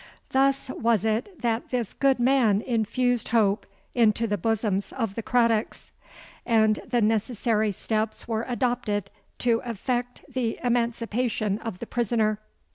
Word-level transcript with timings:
Thus 0.31 0.71
was 0.71 1.05
it 1.05 1.41
that 1.43 1.69
this 1.69 1.93
good 1.93 2.17
man 2.19 2.61
infused 2.61 3.27
hope 3.27 3.67
into 3.93 4.25
the 4.25 4.35
bosoms 4.35 4.91
of 4.91 5.13
the 5.13 5.21
Craddocks; 5.21 5.91
and 6.43 6.79
the 6.89 7.01
necessary 7.01 7.71
steps 7.71 8.27
were 8.27 8.43
adopted 8.47 9.11
to 9.37 9.59
effect 9.63 10.21
the 10.27 10.57
emancipation 10.63 11.59
of 11.59 11.77
the 11.77 11.85
prisoner. 11.85 12.39